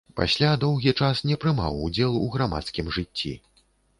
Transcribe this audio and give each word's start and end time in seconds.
Пасля 0.19 0.47
доўгі 0.63 0.93
час 1.07 1.21
не 1.31 1.37
прымаў 1.43 1.77
удзел 1.87 2.17
у 2.21 2.23
грамадскім 2.37 2.91
жыцці. 2.97 3.35